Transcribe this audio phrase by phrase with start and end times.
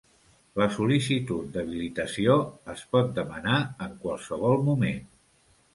[0.61, 2.39] La sol·licitud d'habilitació
[2.75, 5.03] es pot demanar en qualsevol moment.